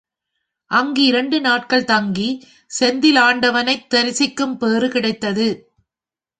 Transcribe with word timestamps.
அங்கு 0.71 1.03
இரண்டு 1.03 1.41
நாட்கள் 1.41 1.83
தங்கி 1.83 2.47
செந்திலாண்டவனைத் 2.79 3.87
தரிசிக்கும் 3.87 4.57
பேறும் 4.57 4.89
கிடைத்தது. 4.89 5.73